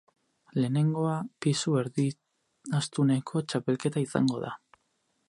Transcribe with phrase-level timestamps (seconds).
[0.61, 4.57] Lehenengoa, pisu erdiastuneko txapelketa izango da.